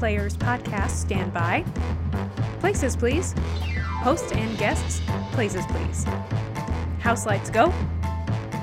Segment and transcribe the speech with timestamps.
[0.00, 1.62] Players podcast stand by.
[2.58, 3.34] Places, please.
[4.00, 6.04] Host and guests, places, please.
[7.00, 7.70] House lights go.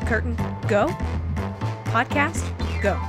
[0.07, 0.35] Curtain
[0.67, 0.87] go.
[1.93, 2.41] Podcast
[2.81, 2.99] go.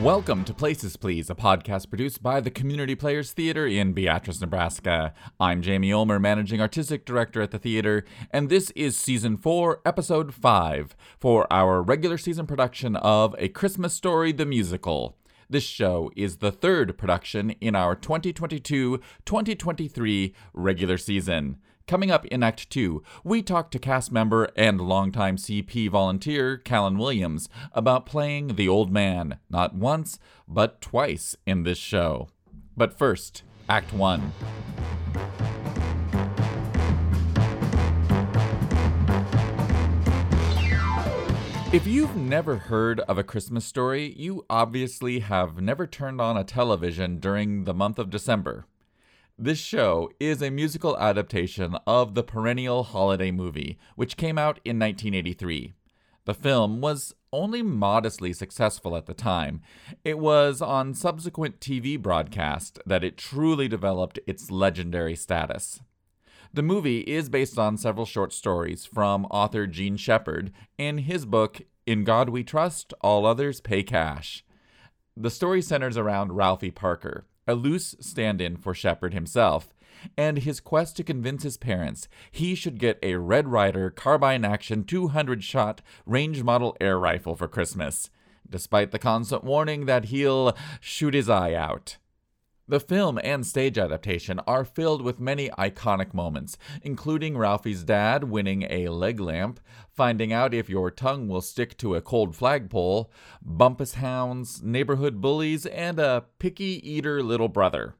[0.00, 5.12] Welcome to Places Please, a podcast produced by the Community Players Theater in Beatrice, Nebraska.
[5.40, 10.32] I'm Jamie Ulmer, Managing Artistic Director at the theater, and this is Season 4, Episode
[10.32, 15.16] 5, for our regular season production of A Christmas Story the Musical.
[15.48, 21.58] This show is the third production in our 2022 2023 regular season.
[21.86, 26.96] Coming up in Act 2, we talk to cast member and longtime CP volunteer Callan
[26.96, 32.28] Williams about playing the old man, not once, but twice in this show.
[32.76, 34.32] But first, Act 1.
[41.72, 46.44] If you've never heard of A Christmas Story, you obviously have never turned on a
[46.44, 48.66] television during the month of December.
[49.38, 54.78] This show is a musical adaptation of the perennial holiday movie, which came out in
[54.78, 55.72] 1983.
[56.26, 59.62] The film was only modestly successful at the time.
[60.04, 65.80] It was on subsequent TV broadcast that it truly developed its legendary status.
[66.54, 71.62] The movie is based on several short stories from author Jean Shepherd in his book
[71.86, 74.44] In God We Trust, All Others Pay Cash.
[75.16, 79.72] The story centers around Ralphie Parker, a loose stand in for Shepherd himself,
[80.14, 84.84] and his quest to convince his parents he should get a Red Ryder carbine action
[84.84, 88.10] 200 shot range model air rifle for Christmas,
[88.46, 91.96] despite the constant warning that he'll shoot his eye out.
[92.68, 98.62] The film and stage adaptation are filled with many iconic moments, including Ralphie's dad winning
[98.70, 99.58] a leg lamp,
[99.90, 103.10] finding out if your tongue will stick to a cold flagpole,
[103.42, 107.96] bumpus hounds, neighborhood bullies, and a picky eater little brother.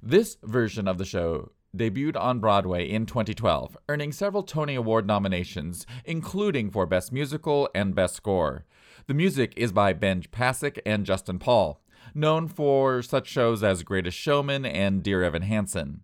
[0.00, 5.86] This version of the show debuted on Broadway in 2012, earning several Tony Award nominations,
[6.06, 8.64] including for Best Musical and Best Score.
[9.06, 11.81] The music is by Ben Pasek and Justin Paul
[12.14, 16.02] known for such shows as Greatest Showman and Dear Evan Hansen.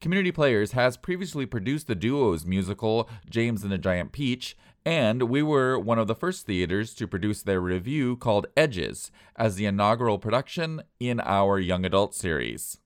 [0.00, 5.42] Community Players has previously produced the duo's musical James and the Giant Peach, and we
[5.42, 10.18] were one of the first theaters to produce their revue called Edges as the inaugural
[10.18, 12.78] production in our young adult series.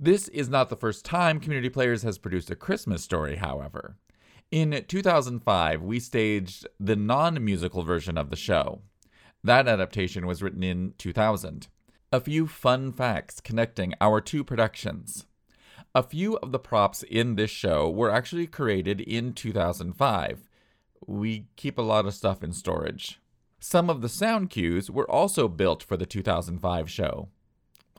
[0.00, 3.96] This is not the first time Community Players has produced a Christmas story, however.
[4.50, 8.82] In 2005, we staged the non musical version of the show.
[9.42, 11.68] That adaptation was written in 2000.
[12.14, 15.26] A few fun facts connecting our two productions.
[15.96, 20.48] A few of the props in this show were actually created in 2005.
[21.08, 23.18] We keep a lot of stuff in storage.
[23.58, 27.30] Some of the sound cues were also built for the 2005 show.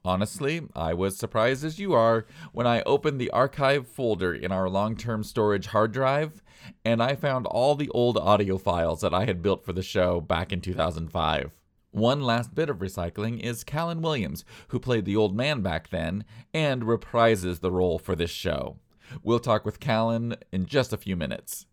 [0.05, 4.69] Honestly, I was surprised as you are when I opened the archive folder in our
[4.69, 6.41] long term storage hard drive
[6.85, 10.21] and I found all the old audio files that I had built for the show
[10.21, 11.51] back in 2005.
[11.95, 16.25] One last bit of recycling is Callan Williams, who played the old man back then
[16.53, 18.79] and reprises the role for this show.
[19.23, 21.67] We'll talk with Callan in just a few minutes.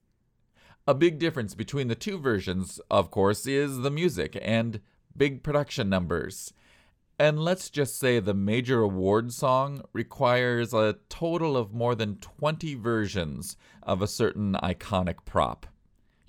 [0.86, 4.80] A big difference between the two versions, of course, is the music and
[5.16, 6.52] big production numbers.
[7.18, 12.76] And let's just say the major award song requires a total of more than 20
[12.76, 15.66] versions of a certain iconic prop.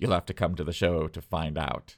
[0.00, 1.94] You'll have to come to the show to find out.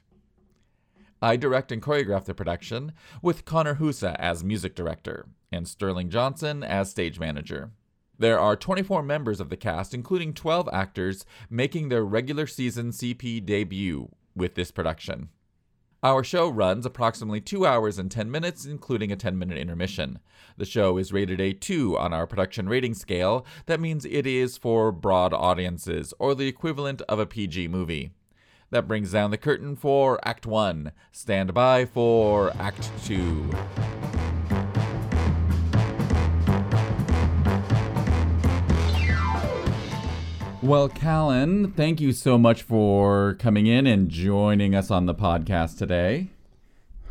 [1.21, 6.63] I direct and choreograph the production, with Connor Husa as music director and Sterling Johnson
[6.63, 7.71] as stage manager.
[8.19, 13.45] There are 24 members of the cast, including 12 actors, making their regular season CP
[13.45, 15.29] debut with this production.
[16.03, 20.19] Our show runs approximately 2 hours and 10 minutes, including a 10 minute intermission.
[20.55, 23.45] The show is rated a 2 on our production rating scale.
[23.65, 28.11] That means it is for broad audiences, or the equivalent of a PG movie.
[28.69, 30.91] That brings down the curtain for Act 1.
[31.13, 33.49] Stand by for Act 2.
[40.61, 45.77] Well, Callan, thank you so much for coming in and joining us on the podcast
[45.77, 46.27] today.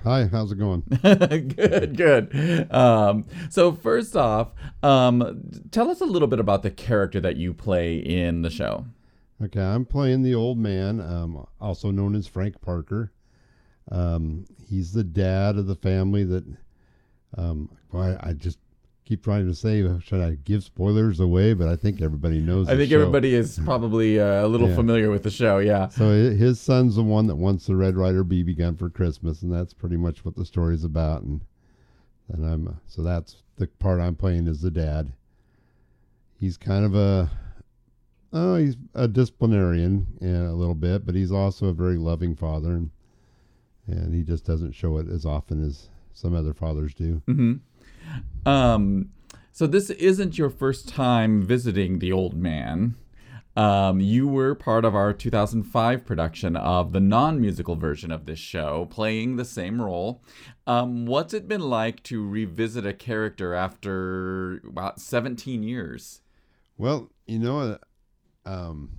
[0.04, 0.82] Hi, how's it going?
[1.02, 2.70] good, good.
[2.70, 4.50] Um, so, first off,
[4.82, 8.84] um, tell us a little bit about the character that you play in the show.
[9.42, 13.12] Okay, I'm playing the old man, um, also known as Frank Parker.
[13.90, 16.44] Um, he's the dad of the family that
[17.36, 18.58] um, I, I, just
[19.04, 21.52] keep trying to say, should I give spoilers away?
[21.52, 22.68] But I think everybody knows.
[22.68, 22.98] I think show.
[22.98, 24.74] everybody is probably uh, a little yeah.
[24.74, 25.58] familiar with the show.
[25.58, 25.88] Yeah.
[25.88, 29.52] So his son's the one that wants the Red Ryder BB gun for Christmas, and
[29.52, 31.22] that's pretty much what the story's about.
[31.22, 31.42] And
[32.32, 35.12] And I'm so that's the part I'm playing is the dad.
[36.38, 37.30] He's kind of a
[38.36, 42.72] oh, he's a disciplinarian yeah, a little bit, but he's also a very loving father,
[42.72, 42.90] and
[43.86, 47.22] and he just doesn't show it as often as some other fathers do.
[47.26, 47.54] hmm
[48.44, 49.10] Um,
[49.52, 52.96] so this isn't your first time visiting the old man.
[53.56, 58.86] Um, you were part of our 2005 production of the non-musical version of this show,
[58.90, 60.22] playing the same role.
[60.66, 66.20] Um, what's it been like to revisit a character after about 17 years?
[66.76, 67.78] Well, you know,
[68.46, 68.90] um,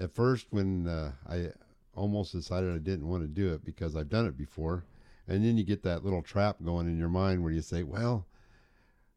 [0.00, 1.48] at first when uh, I
[1.94, 4.84] almost decided I didn't want to do it because I've done it before,
[5.26, 8.26] and then you get that little trap going in your mind where you say, "Well,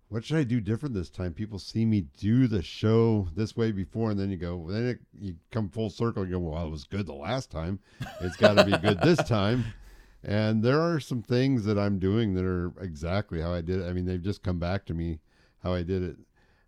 [0.09, 3.71] what should I do different this time?" People see me do the show this way
[3.71, 6.23] before, and then you go, then it, you come full circle.
[6.23, 7.79] and go, "Well, it was good the last time.
[8.21, 9.65] It's got to be good this time."
[10.23, 13.89] And there are some things that I'm doing that are exactly how I did it.
[13.89, 15.19] I mean, they've just come back to me
[15.63, 16.17] how I did it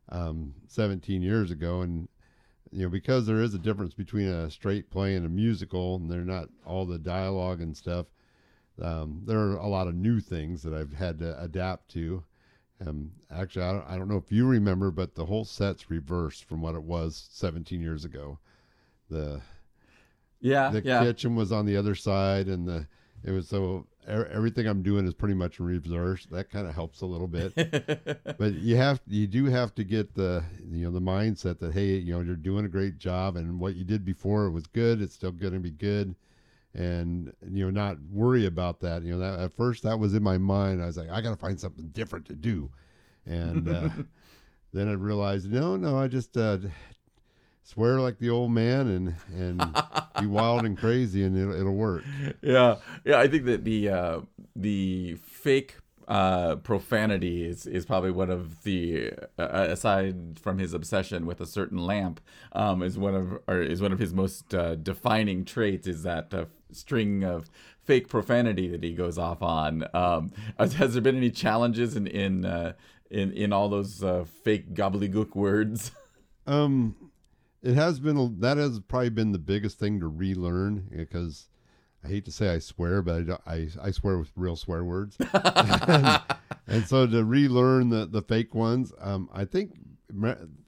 [0.10, 2.08] um, 17 years ago, and
[2.74, 6.10] you know because there is a difference between a straight play and a musical, and
[6.12, 8.08] they're not all the dialogue and stuff.
[8.82, 12.24] Um, there are a lot of new things that I've had to adapt to.
[12.86, 16.46] Um, actually, I don't, I don't know if you remember, but the whole set's reversed
[16.46, 18.40] from what it was 17 years ago.
[19.10, 19.42] The
[20.42, 21.00] Yeah, the yeah.
[21.06, 22.88] kitchen was on the other side, and the
[23.24, 26.26] it was so everything I'm doing is pretty much in reverse.
[26.32, 27.54] That kind of helps a little bit.
[28.38, 31.96] But you have you do have to get the you know the mindset that hey
[31.96, 35.02] you know you're doing a great job and what you did before was good.
[35.02, 36.16] It's still going to be good.
[36.74, 39.04] And you know not worry about that.
[39.04, 40.82] You know that at first that was in my mind.
[40.82, 42.70] I was like i gotta find something different to do.
[43.26, 43.90] And uh,
[44.74, 46.58] then i realized no no i just uh,
[47.64, 49.84] swear like the old man and and
[50.20, 52.04] be wild and crazy and it'll, it'll work
[52.42, 52.76] yeah,
[53.06, 53.20] yeah.
[53.20, 54.20] I think that the uh,
[54.56, 55.78] the fake
[56.08, 61.46] uh, profanity is is probably one of the uh, aside from his obsession with a
[61.46, 62.20] certain lamp
[62.52, 66.34] um, is one of or is one of his most uh, defining traits is that
[66.34, 67.50] uh, string of
[67.82, 69.86] fake profanity that he goes off on.
[69.94, 72.74] Um, has, has there been any challenges in in uh,
[73.10, 75.92] in in all those uh, fake gobbledygook words?
[76.46, 76.98] Um,
[77.64, 81.48] it has been that has probably been the biggest thing to relearn because
[82.04, 85.18] I hate to say I swear, but I I, I swear with real swear words,
[85.34, 86.22] and,
[86.68, 89.80] and so to relearn the the fake ones, um, I think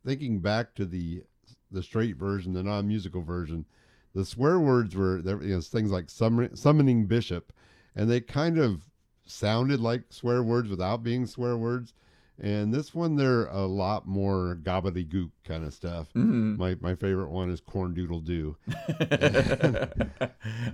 [0.06, 1.24] thinking back to the
[1.70, 3.66] the straight version, the non musical version,
[4.14, 7.52] the swear words were there, you know things like summon, summoning bishop,
[7.94, 8.90] and they kind of
[9.26, 11.94] sounded like swear words without being swear words.
[12.38, 16.12] And this one, they're a lot more gobbledygook kind of stuff.
[16.14, 16.58] Mhm.
[16.58, 18.58] My my favorite one is corn doodle doo.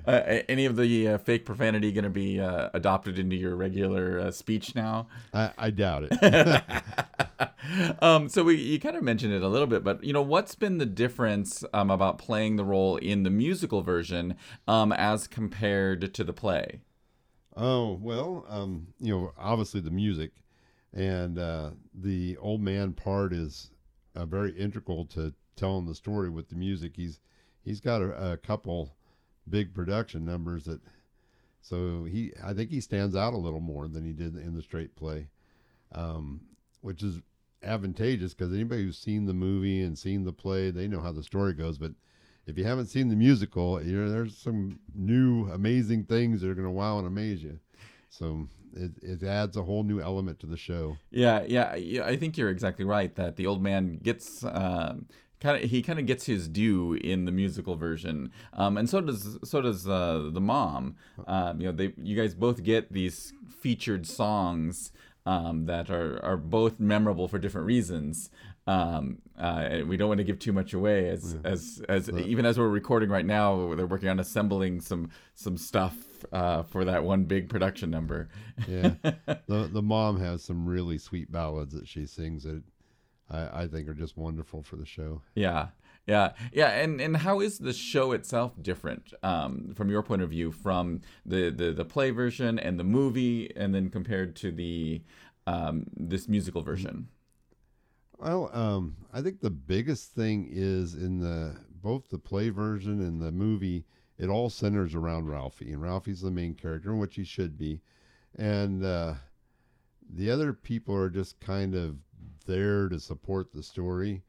[0.07, 4.19] uh, any of the uh, fake profanity going to be uh, adopted into your regular
[4.19, 5.07] uh, speech now?
[5.33, 6.63] I, I doubt it.
[8.01, 10.55] um, so we you kind of mentioned it a little bit, but you know what's
[10.55, 14.35] been the difference um, about playing the role in the musical version
[14.67, 16.81] um, as compared to the play?
[17.55, 20.31] oh well, um, you know, obviously the music
[20.93, 23.71] and uh, the old man part is
[24.15, 26.93] uh, very integral to telling the story with the music.
[26.95, 27.19] He's
[27.63, 28.95] he's got a, a couple
[29.49, 30.81] big production numbers that,
[31.61, 34.61] so he I think he stands out a little more than he did in the
[34.61, 35.27] straight play,
[35.93, 36.41] um,
[36.81, 37.21] which is
[37.63, 41.23] advantageous because anybody who's seen the movie and seen the play, they know how the
[41.23, 41.77] story goes.
[41.77, 41.91] But
[42.47, 46.55] if you haven't seen the musical, you know there's some new amazing things that are
[46.55, 47.59] going to wow and amaze you.
[48.11, 50.97] So it, it adds a whole new element to the show.
[51.09, 55.07] Yeah, yeah, I think you're exactly right that the old man gets um,
[55.39, 58.99] kind of he kind of gets his due in the musical version, um, and so
[59.01, 60.97] does so does uh, the mom.
[61.25, 64.91] Um, you know, they you guys both get these featured songs
[65.25, 68.29] um, that are are both memorable for different reasons.
[68.67, 72.59] Um, uh, we don't want to give too much away as as as even as
[72.59, 75.95] we're recording right now, they're working on assembling some some stuff
[76.31, 78.29] uh, for that one big production number.
[78.67, 78.93] Yeah,
[79.47, 82.61] the the mom has some really sweet ballads that she sings that
[83.31, 85.21] I, I think are just wonderful for the show.
[85.35, 85.67] Yeah.
[86.07, 90.31] Yeah, yeah, and and how is the show itself different um, from your point of
[90.31, 95.03] view from the, the the play version and the movie, and then compared to the
[95.45, 97.09] um, this musical version?
[98.21, 103.19] Well, um, I think the biggest thing is in the both the play version and
[103.19, 103.83] the movie,
[104.19, 107.81] it all centers around Ralphie, and Ralphie's the main character, which he should be,
[108.35, 109.15] and uh,
[110.07, 111.97] the other people are just kind of
[112.45, 114.21] there to support the story,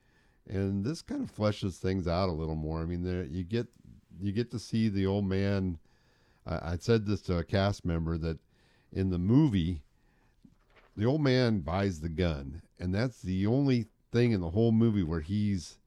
[0.49, 2.81] and this kind of fleshes things out a little more.
[2.81, 3.67] I mean, there you get
[4.19, 5.79] you get to see the old man.
[6.47, 8.39] I, I said this to a cast member that
[8.91, 9.83] in the movie
[10.97, 15.03] the old man buys the gun, and that's the only thing in the whole movie
[15.03, 15.79] where he's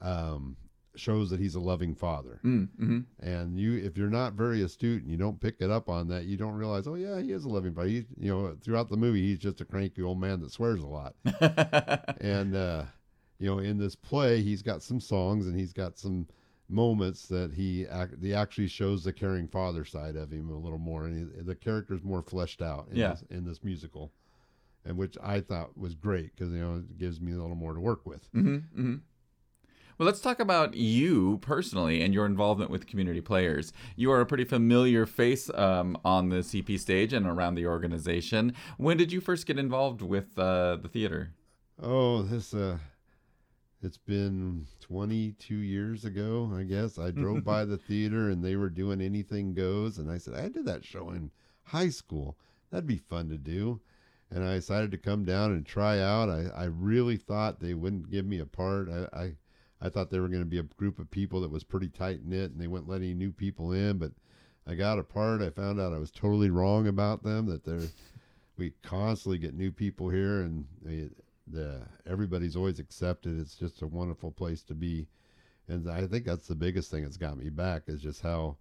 [0.00, 0.56] um,
[0.96, 2.40] shows that he's a loving father.
[2.44, 5.88] Mm, hmm And you, if you're not very astute and you don't pick it up
[5.88, 7.88] on that, you don't realize, oh yeah, he is a loving father.
[7.88, 10.86] He, you know, throughout the movie, he's just a cranky old man that swears a
[10.86, 11.14] lot.
[12.20, 12.84] and uh,
[13.38, 16.26] you know, in this play, he's got some songs and he's got some
[16.68, 20.78] moments that he act, he actually shows the caring father side of him a little
[20.78, 23.10] more, and he, the character's more fleshed out in, Yeah.
[23.10, 24.12] this, in this musical,
[24.84, 27.74] and which I thought was great because you know it gives me a little more
[27.74, 28.28] to work with.
[28.32, 28.94] hmm hmm
[29.98, 33.72] Well, let's talk about you personally and your involvement with community players.
[33.96, 38.54] You are a pretty familiar face um, on the CP stage and around the organization.
[38.76, 41.32] When did you first get involved with uh, the theater?
[41.82, 42.78] Oh, this uh
[43.82, 46.98] it's been 22 years ago, I guess.
[46.98, 50.48] I drove by the theater and they were doing anything goes and I said, "I
[50.48, 51.30] did that show in
[51.64, 52.38] high school.
[52.70, 53.80] That'd be fun to do."
[54.30, 56.28] And I decided to come down and try out.
[56.28, 58.88] I, I really thought they wouldn't give me a part.
[58.88, 59.32] I, I
[59.84, 62.24] I thought they were going to be a group of people that was pretty tight
[62.24, 64.12] knit and they wouldn't let any new people in, but
[64.66, 65.42] I got a part.
[65.42, 67.88] I found out I was totally wrong about them that they're
[68.56, 71.10] we constantly get new people here and they,
[71.46, 73.38] the everybody's always accepted.
[73.38, 75.06] It's just a wonderful place to be,
[75.68, 78.56] and I think that's the biggest thing that's got me back is just how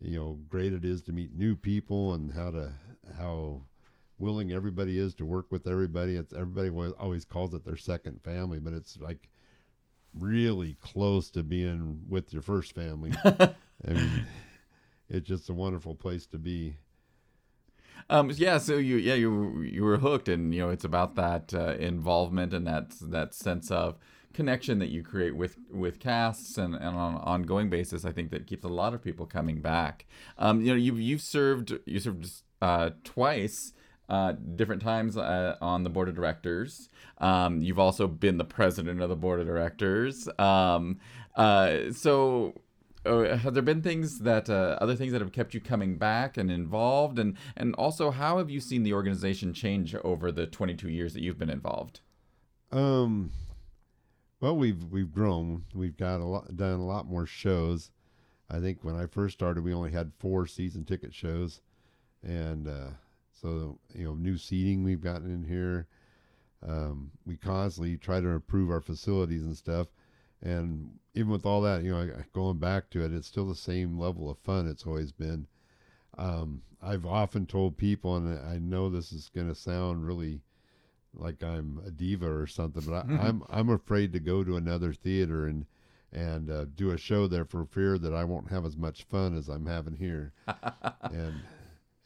[0.00, 2.72] you know great it is to meet new people and how to
[3.18, 3.60] how
[4.18, 6.16] willing everybody is to work with everybody.
[6.16, 9.28] It's everybody always calls it their second family, but it's like
[10.18, 13.12] really close to being with your first family.
[13.24, 13.54] I
[13.86, 14.26] mean,
[15.08, 16.76] it's just a wonderful place to be.
[18.10, 21.54] Um, yeah, so you yeah you you were hooked, and you know it's about that
[21.54, 23.96] uh, involvement and that that sense of
[24.34, 28.04] connection that you create with with casts and, and on an ongoing basis.
[28.04, 30.06] I think that keeps a lot of people coming back.
[30.36, 33.72] Um, you know you've you've served you served uh, twice.
[34.06, 36.90] Uh, different times uh, on the board of directors.
[37.18, 40.28] Um, you've also been the president of the board of directors.
[40.38, 40.98] Um,
[41.34, 42.52] uh, so,
[43.06, 46.36] uh, have there been things that uh, other things that have kept you coming back
[46.36, 50.90] and involved, and and also how have you seen the organization change over the 22
[50.90, 52.00] years that you've been involved?
[52.72, 53.30] Um,
[54.40, 55.64] well, we've we've grown.
[55.74, 57.90] We've got a lot done a lot more shows.
[58.50, 61.60] I think when I first started, we only had four season ticket shows,
[62.22, 62.90] and uh,
[63.44, 65.86] so you know, new seating we've gotten in here.
[66.66, 69.88] Um, we constantly try to improve our facilities and stuff,
[70.40, 73.98] and even with all that, you know, going back to it, it's still the same
[73.98, 75.46] level of fun it's always been.
[76.16, 80.40] Um, I've often told people, and I know this is going to sound really
[81.12, 84.94] like I'm a diva or something, but I, I'm I'm afraid to go to another
[84.94, 85.66] theater and
[86.12, 89.36] and uh, do a show there for fear that I won't have as much fun
[89.36, 90.32] as I'm having here.
[91.02, 91.34] and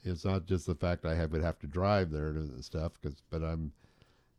[0.03, 3.21] it's not just the fact I have, would have to drive there and stuff, cause,
[3.29, 3.71] but I'm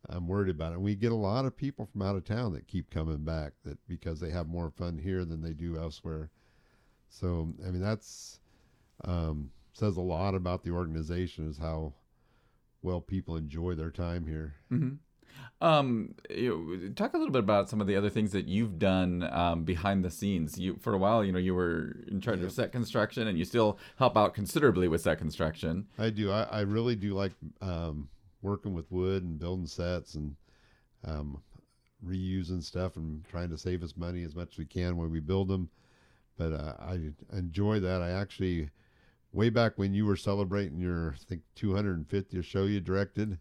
[0.09, 0.81] I'm worried about it.
[0.81, 3.79] We get a lot of people from out of town that keep coming back that
[3.87, 6.31] because they have more fun here than they do elsewhere.
[7.09, 8.41] So I mean that's
[9.05, 11.93] um, says a lot about the organization is how
[12.83, 14.55] well people enjoy their time here.
[14.73, 14.95] Mm-hmm.
[15.63, 16.15] Um,
[16.97, 20.03] talk a little bit about some of the other things that you've done um, behind
[20.03, 20.59] the scenes.
[20.59, 23.45] You for a while, you know, you were in charge of set construction, and you
[23.45, 25.87] still help out considerably with set construction.
[25.99, 26.31] I do.
[26.31, 28.09] I, I really do like um,
[28.41, 30.35] working with wood and building sets and
[31.05, 31.43] um,
[32.07, 35.21] reusing stuff and trying to save us money as much as we can when we
[35.21, 35.69] build them.
[36.39, 36.99] But uh, I
[37.37, 38.01] enjoy that.
[38.01, 38.71] I actually,
[39.33, 43.39] way back when you were celebrating your, I think, 250th show you directed,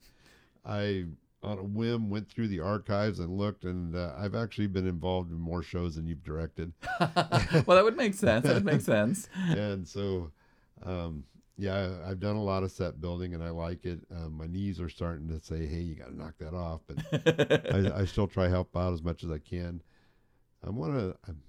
[0.66, 1.06] I,
[1.42, 5.32] on a whim, went through the archives and looked, and uh, I've actually been involved
[5.32, 6.74] in more shows than you've directed.
[7.00, 8.46] well, that would make sense.
[8.46, 9.30] That would make sense.
[9.48, 10.32] and so
[10.84, 11.24] um,
[11.60, 14.80] yeah i've done a lot of set building and i like it um, my knees
[14.80, 18.28] are starting to say hey you got to knock that off but I, I still
[18.28, 19.82] try to help out as much as i can
[20.64, 21.42] i'm one of i'm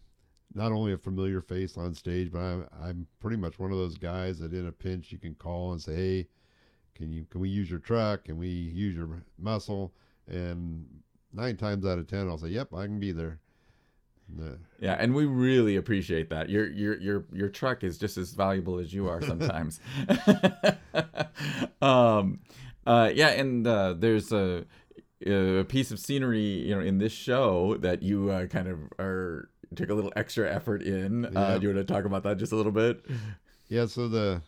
[0.52, 3.96] not only a familiar face on stage but i'm, I'm pretty much one of those
[3.96, 6.28] guys that in a pinch you can call and say hey
[6.94, 9.92] can you can we use your truck can we use your muscle
[10.28, 10.86] and
[11.32, 13.38] nine times out of ten i'll say yep i can be there
[14.40, 16.48] uh, Yeah, and we really appreciate that.
[16.48, 19.80] Your your your your truck is just as valuable as you are sometimes.
[21.82, 22.38] um,
[22.86, 24.64] uh, yeah, and uh, there's a,
[25.26, 29.48] a piece of scenery, you know, in this show that you uh, kind of are
[29.74, 31.24] took a little extra effort in.
[31.24, 31.58] Uh, Yeah.
[31.58, 33.04] do you want to talk about that just a little bit?
[33.68, 34.42] Yeah, so the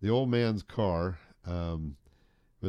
[0.00, 1.96] the old man's car um,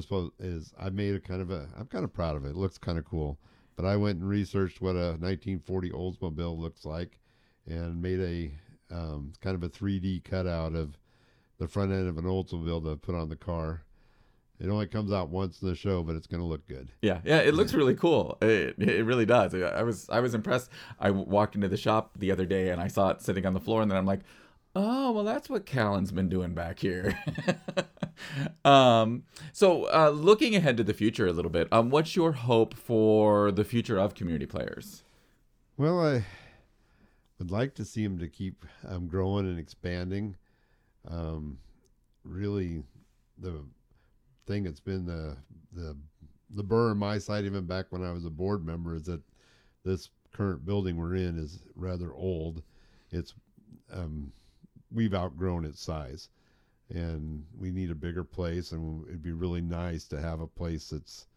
[0.01, 2.49] supposed is I made a kind of a I'm kind of proud of it.
[2.49, 3.37] It looks kind of cool,
[3.75, 7.19] but I went and researched what a 1940 Oldsmobile looks like,
[7.67, 10.97] and made a um, kind of a 3D cutout of
[11.59, 13.83] the front end of an Oldsmobile to put on the car.
[14.59, 16.91] It only comes out once in the show, but it's going to look good.
[17.01, 18.37] Yeah, yeah, it looks really cool.
[18.41, 19.53] It, it really does.
[19.53, 20.69] I was I was impressed.
[20.99, 23.59] I walked into the shop the other day and I saw it sitting on the
[23.59, 24.21] floor, and then I'm like,
[24.75, 27.17] oh well, that's what Callan's been doing back here.
[28.65, 32.73] um, so uh, looking ahead to the future a little bit, um, what's your hope
[32.73, 35.03] for the future of community players?
[35.77, 36.25] Well, I
[37.39, 40.35] would like to see them to keep um, growing and expanding.
[41.07, 41.57] Um,
[42.23, 42.83] really,
[43.37, 43.63] the
[44.45, 45.37] thing that's been the
[45.73, 45.97] the
[46.55, 49.21] the burr on my side, even back when I was a board member, is that
[49.83, 52.63] this current building we're in is rather old.
[53.11, 53.33] It's
[53.91, 54.31] um,
[54.93, 56.29] we've outgrown its size,
[56.89, 58.71] and we need a bigger place.
[58.71, 61.27] And it'd be really nice to have a place that's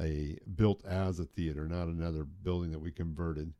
[0.00, 3.52] a built as a theater, not another building that we converted.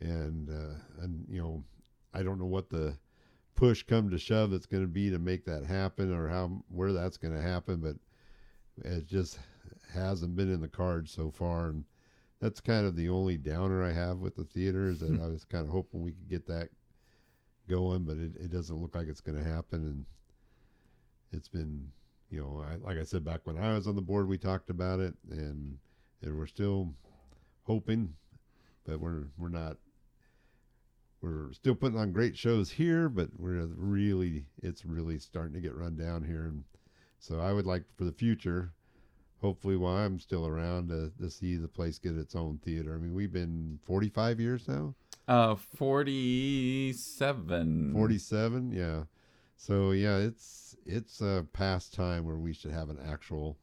[0.00, 1.64] And uh, and you know,
[2.12, 2.96] I don't know what the
[3.54, 6.92] push come to shove that's going to be to make that happen or how where
[6.92, 7.96] that's going to happen but
[8.84, 9.38] it just
[9.92, 11.84] hasn't been in the cards so far and
[12.40, 15.22] that's kind of the only downer I have with the theater is that hmm.
[15.22, 16.70] I was kind of hoping we could get that
[17.68, 20.04] going but it, it doesn't look like it's going to happen and
[21.32, 21.90] it's been
[22.30, 24.70] you know I, like I said back when I was on the board we talked
[24.70, 25.78] about it and,
[26.22, 26.92] and we're still
[27.64, 28.14] hoping
[28.84, 29.76] but we're we're not
[31.22, 35.76] we're still putting on great shows here, but we're really it's really starting to get
[35.76, 36.64] run down here, and
[37.20, 38.72] so I would like for the future,
[39.40, 42.94] hopefully while I'm still around, to, to see the place get its own theater.
[42.94, 44.94] I mean, we've been 45 years now.
[45.28, 47.92] Uh, 47.
[47.92, 49.04] 47, yeah.
[49.56, 53.56] So yeah, it's it's a past time where we should have an actual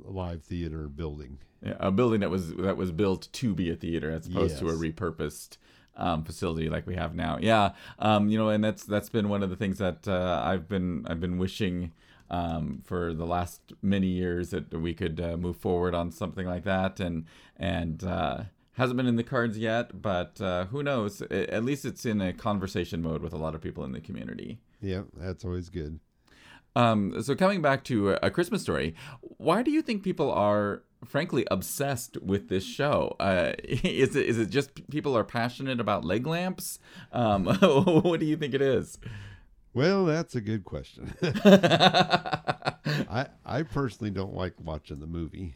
[0.00, 1.38] live theater building.
[1.64, 4.60] Yeah, a building that was that was built to be a theater as opposed yes.
[4.60, 5.58] to a repurposed
[5.96, 7.38] um, facility like we have now.
[7.40, 10.68] Yeah, um, you know, and that's that's been one of the things that uh, I've
[10.68, 11.92] been I've been wishing
[12.30, 16.64] um, for the last many years that we could uh, move forward on something like
[16.64, 18.42] that, and and uh,
[18.74, 21.20] hasn't been in the cards yet, but uh, who knows?
[21.22, 24.58] At least it's in a conversation mode with a lot of people in the community.
[24.80, 26.00] Yeah, that's always good.
[26.74, 31.46] Um, so coming back to a Christmas story, why do you think people are frankly
[31.50, 33.16] obsessed with this show?
[33.20, 36.78] Uh, is it is it just people are passionate about leg lamps?
[37.12, 38.98] Um, what do you think it is?
[39.74, 41.14] Well, that's a good question.
[41.22, 45.54] I I personally don't like watching the movie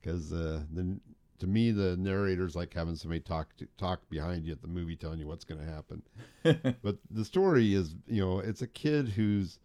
[0.00, 0.98] because uh, the
[1.38, 4.96] to me the narrator's like having somebody talk to, talk behind you at the movie
[4.96, 6.02] telling you what's going to happen.
[6.82, 9.58] but the story is you know it's a kid who's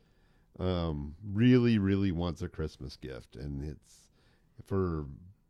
[0.59, 3.95] um, really, really wants a Christmas gift, and it's
[4.65, 5.05] for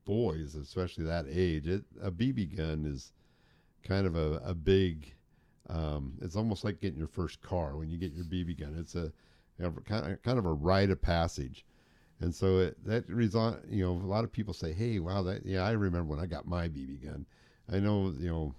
[0.06, 1.68] boys, especially that age.
[1.68, 3.12] It, a BB gun is
[3.84, 5.14] kind of a, a big.
[5.70, 8.76] Um, it's almost like getting your first car when you get your BB gun.
[8.78, 9.12] It's a,
[9.60, 11.66] a kind of kind of a rite of passage,
[12.24, 13.60] and so it, that result.
[13.70, 16.26] You know, a lot of people say, "Hey, wow, that yeah, I remember when I
[16.26, 17.26] got my BB gun."
[17.72, 18.54] I know, you know,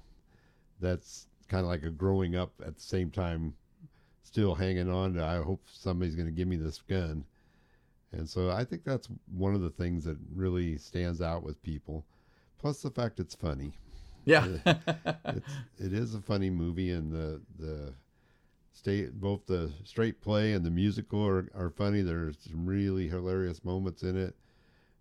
[0.81, 3.55] that's kind of like a growing up at the same time
[4.23, 7.25] still hanging on to, I hope somebody's going to give me this gun.
[8.13, 12.05] And so I think that's one of the things that really stands out with people.
[12.59, 13.75] Plus the fact it's funny.
[14.25, 14.47] Yeah.
[14.67, 17.93] it's, it is a funny movie and the, the
[18.75, 22.03] state, both the straight play and the musical are, are funny.
[22.03, 24.37] There's some really hilarious moments in it.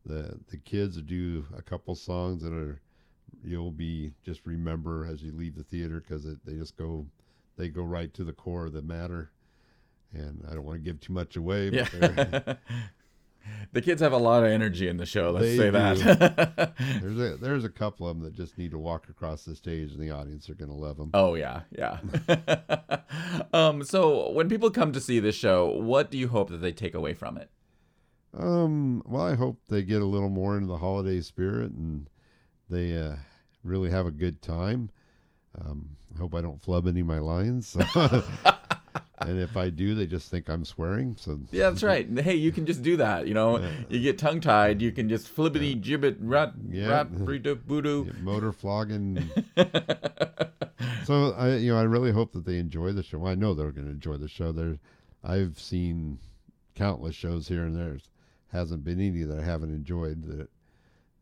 [0.06, 2.80] The, the kids do a couple songs that are,
[3.44, 7.06] you'll be just remember as you leave the theater because they just go
[7.58, 9.32] they go right to the core of the matter.
[10.12, 11.70] And I don't want to give too much away.
[11.70, 11.86] yeah.
[13.72, 15.32] the kids have a lot of energy in the show.
[15.32, 15.72] Let's they say do.
[15.72, 16.74] that.
[17.02, 19.92] there's a there's a couple of them that just need to walk across the stage,
[19.92, 21.10] and the audience are going to love them.
[21.14, 22.00] Oh yeah, yeah.
[23.54, 26.72] um, so when people come to see this show, what do you hope that they
[26.72, 27.50] take away from it?
[28.38, 32.10] Um, well, I hope they get a little more into the holiday spirit and
[32.70, 33.16] they uh,
[33.64, 34.90] really have a good time.
[35.60, 37.78] Um, I hope I don't flub any of my lines.
[39.20, 41.16] and if I do, they just think I'm swearing.
[41.20, 42.08] So yeah, that's right.
[42.20, 43.28] Hey, you can just do that.
[43.28, 43.72] You know, yeah.
[43.90, 44.82] you get tongue tied.
[44.82, 46.88] You can just flippity gibbet rat yeah.
[46.88, 49.30] rat voodoo motor flogging.
[51.06, 53.20] so I, you know, I really hope that they enjoy the show.
[53.20, 54.52] Well, I know they're going to enjoy the show.
[54.52, 54.80] There,
[55.24, 56.20] I've seen
[56.76, 57.98] countless shows here and there.
[58.52, 60.24] Hasn't been any that I haven't enjoyed.
[60.24, 60.50] That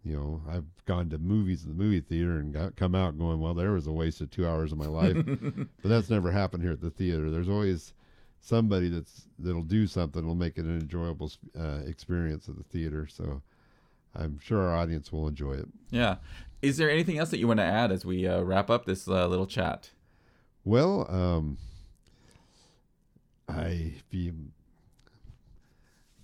[0.03, 3.39] you know, I've gone to movies in the movie theater and got, come out going,
[3.39, 5.15] well, there was a waste of two hours of my life.
[5.25, 7.29] but that's never happened here at the theater.
[7.29, 7.93] There's always
[8.39, 13.07] somebody that's that'll do something will make it an enjoyable uh, experience at the theater.
[13.07, 13.43] So
[14.15, 15.67] I'm sure our audience will enjoy it.
[15.91, 16.15] Yeah.
[16.61, 19.07] Is there anything else that you want to add as we uh, wrap up this
[19.07, 19.91] uh, little chat?
[20.63, 21.57] Well, um,
[23.47, 24.31] I be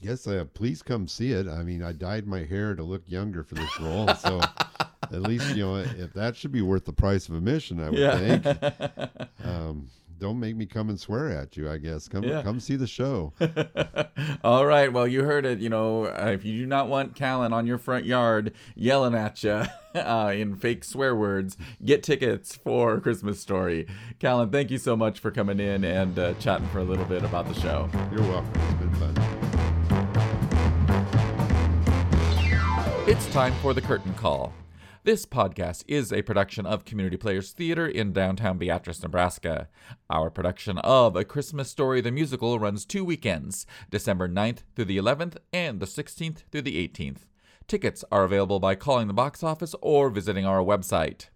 [0.01, 1.47] guess uh, please come see it.
[1.47, 4.39] I mean, I dyed my hair to look younger for this role, so
[5.03, 8.43] at least you know if that should be worth the price of admission, I would
[8.43, 9.19] think.
[9.43, 9.87] Um,
[10.19, 11.69] don't make me come and swear at you.
[11.69, 12.41] I guess come Yeah.
[12.41, 13.33] come see the show.
[14.43, 14.91] All right.
[14.91, 15.59] Well, you heard it.
[15.59, 19.41] You know, uh, if you do not want Callan on your front yard yelling at
[19.43, 19.63] you
[19.95, 21.55] uh, in fake swear words,
[21.85, 23.87] get tickets for Christmas Story.
[24.19, 27.23] Callan, thank you so much for coming in and uh, chatting for a little bit
[27.23, 27.87] about the show.
[28.11, 28.51] You're welcome.
[28.55, 29.36] It's been fun.
[33.07, 34.51] It's time for the curtain call.
[35.05, 39.69] This podcast is a production of Community Players Theater in downtown Beatrice, Nebraska.
[40.09, 44.97] Our production of A Christmas Story the Musical runs two weekends, December 9th through the
[44.97, 47.19] 11th and the 16th through the 18th.
[47.65, 51.27] Tickets are available by calling the box office or visiting our website.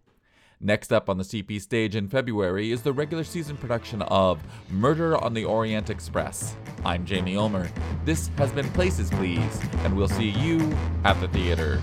[0.64, 5.18] Next up on the CP stage in February is the regular season production of Murder
[5.18, 6.56] on the Orient Express.
[6.86, 7.68] I'm Jamie Ulmer.
[8.06, 10.60] This has been Places Please, and we'll see you
[11.04, 11.82] at the theater.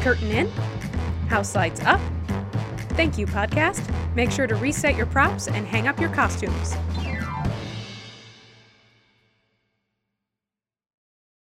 [0.00, 0.48] Curtain in,
[1.28, 2.00] house lights up.
[2.90, 3.82] Thank you, podcast.
[4.14, 6.74] Make sure to reset your props and hang up your costumes.